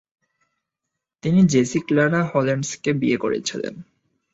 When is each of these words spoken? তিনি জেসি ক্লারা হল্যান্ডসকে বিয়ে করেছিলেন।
তিনি 1.23 1.41
জেসি 1.43 1.79
ক্লারা 1.79 2.21
হল্যান্ডসকে 2.31 2.91
বিয়ে 2.93 3.17
করেছিলেন। 3.17 3.73